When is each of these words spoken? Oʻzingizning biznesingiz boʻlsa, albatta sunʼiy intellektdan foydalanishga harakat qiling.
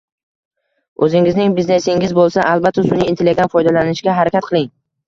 Oʻzingizning 1.07 1.53
biznesingiz 1.59 2.17
boʻlsa, 2.21 2.49
albatta 2.55 2.87
sunʼiy 2.89 3.13
intellektdan 3.15 3.57
foydalanishga 3.57 4.19
harakat 4.23 4.53
qiling. 4.53 4.71